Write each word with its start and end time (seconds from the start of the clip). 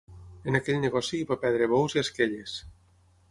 En 0.51 0.57
aquell 0.59 0.79
negoci 0.85 1.19
hi 1.19 1.27
va 1.33 1.37
perdre 1.45 1.69
bous 1.73 1.97
i 1.97 2.01
esquelles. 2.05 2.57